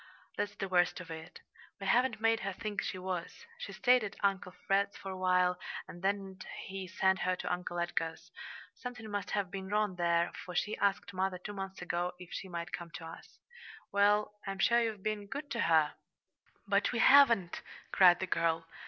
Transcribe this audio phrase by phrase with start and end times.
[0.35, 1.41] "That's the worst of it.
[1.79, 3.45] We haven't made her think she was.
[3.59, 7.77] She stayed at Uncle Fred's for a while, and then he sent her to Uncle
[7.77, 8.31] Edgar's.
[8.73, 12.47] Something must have been wrong there, for she asked mother two months ago if she
[12.49, 13.37] might come to us."
[13.91, 15.93] "Well, I'm sure you've been good to her."
[16.67, 17.61] "But we haven't!"
[17.91, 18.65] cried the girl.